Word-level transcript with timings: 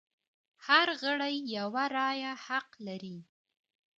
هر 0.67 0.87
غړی 1.01 1.35
یوه 1.57 1.83
رایه 1.97 2.33
حق 2.45 2.69
لري. 2.87 3.17